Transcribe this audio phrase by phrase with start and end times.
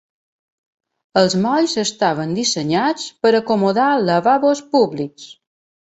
[1.21, 5.29] Els molls estaven dissenyats per acomodar lavabos públics.